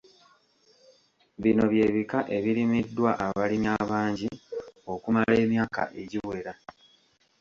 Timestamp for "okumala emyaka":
4.93-5.81